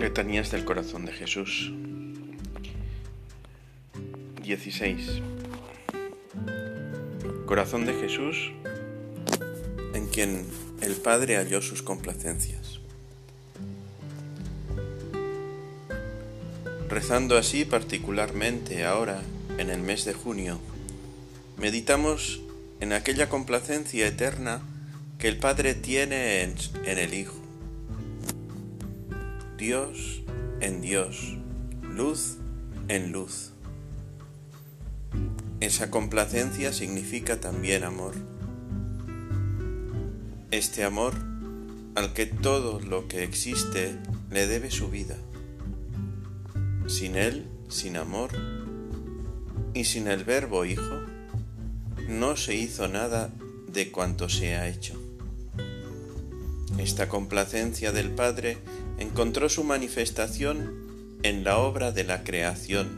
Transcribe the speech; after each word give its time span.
Letanías 0.00 0.50
del 0.50 0.64
Corazón 0.64 1.04
de 1.04 1.12
Jesús. 1.12 1.70
16 4.42 5.20
Corazón 7.44 7.84
de 7.84 7.92
Jesús 7.92 8.50
en 9.92 10.06
quien 10.06 10.46
el 10.80 10.94
Padre 10.94 11.36
halló 11.36 11.60
sus 11.60 11.82
complacencias. 11.82 12.80
Rezando 16.88 17.36
así 17.36 17.66
particularmente 17.66 18.86
ahora, 18.86 19.20
en 19.58 19.68
el 19.68 19.82
mes 19.82 20.06
de 20.06 20.14
junio, 20.14 20.60
meditamos 21.58 22.40
en 22.80 22.94
aquella 22.94 23.28
complacencia 23.28 24.06
eterna 24.06 24.62
que 25.18 25.28
el 25.28 25.36
Padre 25.36 25.74
tiene 25.74 26.42
en, 26.42 26.56
el 26.86 27.12
Hijo 27.12 27.49
Dios 29.60 30.22
en 30.62 30.80
Dios, 30.80 31.36
luz 31.82 32.38
en 32.88 33.12
luz. 33.12 33.52
Esa 35.60 35.90
complacencia 35.90 36.72
significa 36.72 37.40
también 37.40 37.84
amor. 37.84 38.14
Este 40.50 40.82
amor 40.82 41.12
al 41.94 42.14
que 42.14 42.24
todo 42.24 42.80
lo 42.80 43.06
que 43.06 43.22
existe 43.22 43.98
le 44.30 44.46
debe 44.46 44.70
su 44.70 44.88
vida. 44.88 45.18
Sin 46.86 47.14
él, 47.14 47.46
sin 47.68 47.98
amor 47.98 48.30
y 49.74 49.84
sin 49.84 50.08
el 50.08 50.24
verbo 50.24 50.64
Hijo, 50.64 51.02
no 52.08 52.34
se 52.38 52.54
hizo 52.54 52.88
nada 52.88 53.30
de 53.70 53.92
cuanto 53.92 54.30
se 54.30 54.54
ha 54.54 54.68
hecho. 54.68 55.09
Esta 56.78 57.08
complacencia 57.08 57.92
del 57.92 58.10
Padre 58.10 58.58
encontró 58.98 59.48
su 59.48 59.64
manifestación 59.64 61.18
en 61.22 61.44
la 61.44 61.58
obra 61.58 61.92
de 61.92 62.04
la 62.04 62.24
creación, 62.24 62.88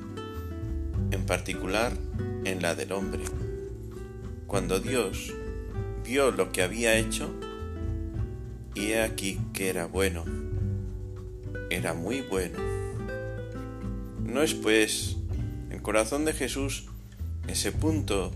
en 1.10 1.24
particular 1.26 1.92
en 2.44 2.62
la 2.62 2.74
del 2.74 2.92
hombre. 2.92 3.22
Cuando 4.46 4.80
Dios 4.80 5.32
vio 6.04 6.30
lo 6.30 6.52
que 6.52 6.62
había 6.62 6.96
hecho, 6.96 7.34
y 8.74 8.92
he 8.92 9.02
aquí 9.02 9.38
que 9.52 9.68
era 9.68 9.86
bueno, 9.86 10.24
era 11.70 11.94
muy 11.94 12.20
bueno. 12.20 12.58
No 14.24 14.42
es 14.42 14.54
pues 14.54 15.16
el 15.70 15.82
corazón 15.82 16.24
de 16.24 16.32
Jesús 16.32 16.86
ese 17.48 17.72
punto 17.72 18.32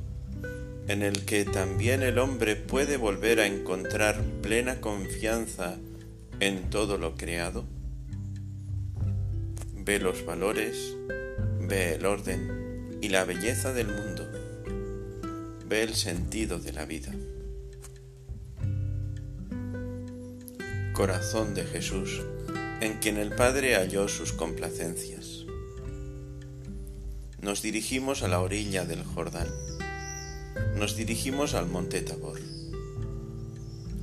en 0.88 1.02
el 1.02 1.24
que 1.24 1.44
también 1.44 2.02
el 2.02 2.18
hombre 2.18 2.54
puede 2.54 2.96
volver 2.96 3.40
a 3.40 3.46
encontrar 3.46 4.22
plena 4.42 4.80
confianza 4.80 5.76
en 6.38 6.70
todo 6.70 6.96
lo 6.96 7.16
creado? 7.16 7.64
Ve 9.74 9.98
los 9.98 10.24
valores, 10.24 10.96
ve 11.60 11.94
el 11.94 12.06
orden 12.06 12.98
y 13.00 13.08
la 13.08 13.24
belleza 13.24 13.72
del 13.72 13.88
mundo, 13.88 14.30
ve 15.66 15.82
el 15.82 15.94
sentido 15.94 16.58
de 16.58 16.72
la 16.72 16.84
vida. 16.84 17.12
Corazón 20.92 21.54
de 21.54 21.64
Jesús, 21.64 22.22
en 22.80 22.98
quien 22.98 23.16
el 23.16 23.34
Padre 23.34 23.74
halló 23.74 24.08
sus 24.08 24.32
complacencias. 24.32 25.44
Nos 27.42 27.60
dirigimos 27.60 28.22
a 28.22 28.28
la 28.28 28.40
orilla 28.40 28.84
del 28.84 29.04
Jordán. 29.04 29.48
Nos 30.78 30.96
dirigimos 30.96 31.54
al 31.54 31.66
monte 31.66 32.02
Tabor 32.02 32.40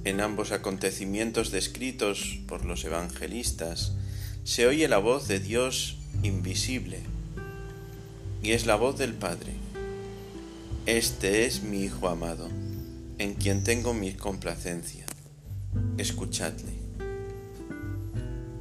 en 0.05 0.19
ambos 0.19 0.51
acontecimientos 0.51 1.51
descritos 1.51 2.39
por 2.47 2.65
los 2.65 2.83
evangelistas 2.83 3.93
se 4.43 4.67
oye 4.67 4.89
la 4.89 4.97
voz 4.97 5.29
de 5.29 5.39
Dios 5.39 5.97
invisible 6.23 6.99
y 8.41 8.51
es 8.51 8.65
la 8.65 8.75
voz 8.75 8.97
del 8.97 9.13
Padre. 9.13 9.53
Este 10.85 11.45
es 11.45 11.63
mi 11.63 11.83
Hijo 11.83 12.09
amado, 12.09 12.49
en 13.17 13.35
quien 13.35 13.63
tengo 13.63 13.93
mi 13.93 14.13
complacencia. 14.13 15.05
Escuchadle. 15.97 16.73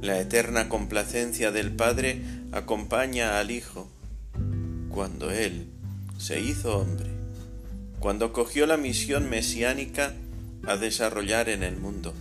La 0.01 0.21
eterna 0.21 0.69
complacencia 0.69 1.51
del 1.51 1.73
Padre 1.73 2.21
acompaña 2.53 3.39
al 3.39 3.51
Hijo 3.51 3.89
cuando 4.89 5.29
Él 5.31 5.67
se 6.17 6.39
hizo 6.39 6.77
hombre, 6.77 7.09
cuando 8.03 8.33
cogió 8.33 8.65
la 8.65 8.75
misión 8.75 9.29
mesiánica 9.29 10.11
a 10.67 10.75
desarrollar 10.75 11.47
en 11.47 11.63
el 11.63 11.77
mundo, 11.77 12.13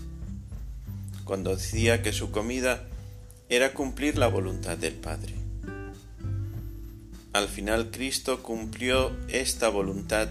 cuando 1.25 1.57
decía 1.57 2.05
que 2.05 2.13
su 2.13 2.31
comida 2.31 2.85
era 3.49 3.75
cumplir 3.75 4.17
la 4.17 4.29
voluntad 4.29 4.79
del 4.79 4.93
Padre. 4.93 5.35
Al 7.33 7.49
final 7.49 7.91
Cristo 7.91 8.45
cumplió 8.45 9.11
esta 9.27 9.71
voluntad 9.71 10.29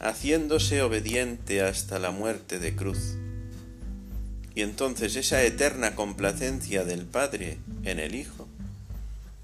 haciéndose 0.00 0.82
obediente 0.82 1.62
hasta 1.62 1.98
la 1.98 2.10
muerte 2.10 2.58
de 2.58 2.76
cruz. 2.76 3.16
Y 4.54 4.60
entonces 4.60 5.16
esa 5.16 5.42
eterna 5.42 5.94
complacencia 5.94 6.84
del 6.84 7.06
Padre 7.06 7.56
en 7.84 8.00
el 8.00 8.14
Hijo, 8.14 8.46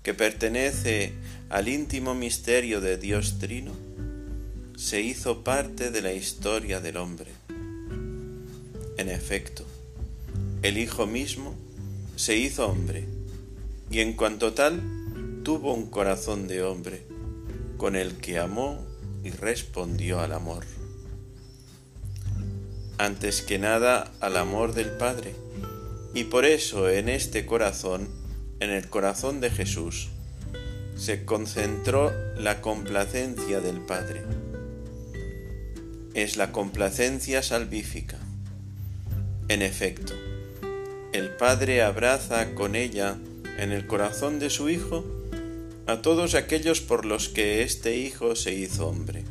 que 0.03 0.13
pertenece 0.13 1.15
al 1.49 1.69
íntimo 1.69 2.15
misterio 2.15 2.83
de 2.83 2.99
Dios 2.99 3.39
Trino, 3.39 3.73
se 4.77 5.01
hizo 5.01 5.43
parte 5.43 5.91
de 5.91 6.03
la 6.03 6.13
historia 6.13 6.81
del 6.81 6.97
hombre 6.99 7.33
en 8.99 9.11
efecto, 9.11 9.65
el 10.63 10.79
Hijo 10.79 11.07
mismo 11.07 11.55
se 12.17 12.37
hizo 12.37 12.67
hombre 12.67 13.07
y 13.91 14.01
en 14.01 14.15
cuanto 14.15 14.55
tal 14.55 14.81
tuvo 15.43 15.75
un 15.75 15.91
corazón 15.91 16.49
de 16.49 16.63
hombre 16.63 17.03
con 17.77 17.95
el 17.95 18.17
que 18.17 18.39
amó 18.39 18.83
y 19.23 19.31
respondió 19.31 20.21
al 20.21 20.33
amor. 20.33 20.65
Antes 22.97 23.43
que 23.43 23.59
nada 23.59 24.11
al 24.21 24.39
amor 24.39 24.73
del 24.73 24.91
Padre 24.93 25.35
y 26.15 26.25
por 26.25 26.47
eso 26.47 26.89
en 26.89 27.11
este 27.11 27.45
corazón, 27.45 28.09
en 28.61 28.71
el 28.71 28.89
corazón 28.89 29.41
de 29.43 29.51
Jesús, 29.51 30.09
se 30.97 31.27
concentró 31.27 32.13
la 32.39 32.63
complacencia 32.63 33.61
del 33.61 33.81
Padre. 33.81 34.23
Es 36.17 36.39
la 36.39 36.51
complacencia 36.51 37.43
salvífica. 37.43 38.17
En 39.49 39.61
efecto, 39.61 40.15
el 41.13 41.29
Padre 41.29 41.83
abraza 41.83 42.55
con 42.55 42.75
ella 42.75 43.19
en 43.59 43.71
el 43.71 43.87
corazón 43.87 44.39
de 44.39 44.49
su 44.49 44.71
Hijo 44.71 45.05
a 45.87 46.01
todos 46.01 46.35
aquellos 46.35 46.81
por 46.81 47.05
los 47.05 47.29
que 47.29 47.63
este 47.63 47.99
Hijo 47.99 48.35
se 48.35 48.55
hizo 48.55 48.89
hombre, 48.89 49.25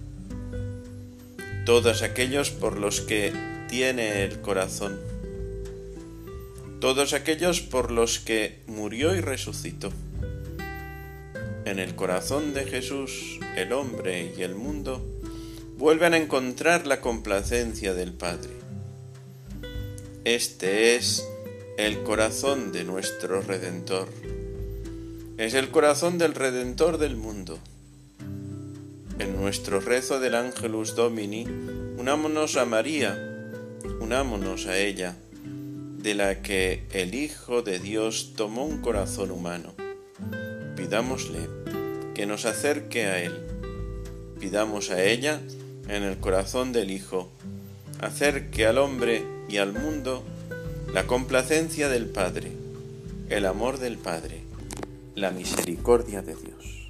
todos 1.66 2.04
aquellos 2.04 2.52
por 2.52 2.78
los 2.78 3.02
que 3.02 3.34
tiene 3.68 4.24
el 4.24 4.42
corazón, 4.42 5.00
todos 6.80 7.14
aquellos 7.14 7.62
por 7.62 7.90
los 7.90 8.20
que 8.20 8.60
murió 8.68 9.16
y 9.16 9.22
resucitó. 9.22 9.92
En 11.66 11.80
el 11.80 11.96
corazón 11.96 12.54
de 12.54 12.66
Jesús, 12.66 13.40
el 13.56 13.74
hombre 13.74 14.36
y 14.38 14.44
el 14.44 14.54
mundo 14.54 15.15
vuelven 15.86 16.16
a 16.16 16.18
encontrar 16.18 16.88
la 16.88 17.00
complacencia 17.00 17.94
del 17.94 18.12
Padre 18.12 18.66
este 20.26 20.96
es 20.96 21.24
el 21.78 22.02
corazón 22.02 22.72
de 22.72 22.84
nuestro 22.84 23.42
Redentor. 23.42 24.08
Es 25.38 25.54
el 25.54 25.70
corazón 25.70 26.18
del 26.18 26.34
Redentor 26.34 26.98
del 26.98 27.16
mundo. 27.16 27.60
En 29.20 29.36
nuestro 29.40 29.80
rezo 29.80 30.20
del 30.20 30.34
Ángelus 30.34 30.96
Domini, 30.96 31.46
unámonos 32.00 32.58
a 32.58 32.66
María, 32.66 33.52
unámonos 34.00 34.66
a 34.66 34.80
ella, 34.80 35.16
de 35.44 36.16
la 36.16 36.42
que 36.42 36.88
el 36.94 37.14
Hijo 37.14 37.62
de 37.62 37.78
Dios 37.78 38.34
tomó 38.36 38.66
un 38.66 38.82
corazón 38.82 39.30
humano. 39.30 39.76
Pidámosle 40.76 41.48
que 42.16 42.26
nos 42.26 42.46
acerque 42.46 43.06
a 43.06 43.22
Él. 43.22 43.46
Pidamos 44.40 44.90
a 44.90 45.04
ella, 45.04 45.40
en 45.88 46.04
el 46.04 46.18
corazón 46.18 46.72
del 46.72 46.92
Hijo, 46.92 47.32
acerque 48.00 48.66
al 48.66 48.78
hombre 48.78 49.24
y 49.48 49.58
al 49.58 49.74
mundo 49.74 50.24
la 50.94 51.08
complacencia 51.08 51.90
del 51.90 52.08
Padre, 52.08 52.52
el 53.30 53.46
amor 53.46 53.80
del 53.80 53.98
Padre, 53.98 54.42
la 55.16 55.32
misericordia 55.32 56.22
de 56.22 56.36
Dios. 56.36 56.85